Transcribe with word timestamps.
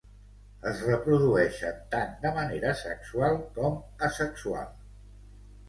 Es 0.69 0.79
reprodueixen 0.85 1.77
tant 1.91 2.17
de 2.25 2.33
manera 2.39 2.73
sexual 2.81 3.39
com 3.61 3.79
asexual. 4.11 4.69